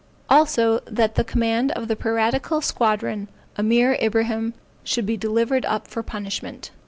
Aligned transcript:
Also 0.31 0.79
that 0.87 1.13
the 1.13 1.23
commander 1.23 1.75
of 1.75 1.87
the 1.87 1.95
piratical 1.95 2.59
squadron, 2.59 3.27
Ameer 3.55 3.93
Ibrahim, 4.01 4.55
should 4.83 5.05
be 5.05 5.15
delivered 5.15 5.63
up 5.63 5.87
for 5.87 6.01
punishment. 6.01 6.71